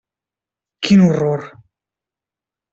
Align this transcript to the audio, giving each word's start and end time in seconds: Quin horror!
Quin 0.87 1.05
horror! 1.09 1.45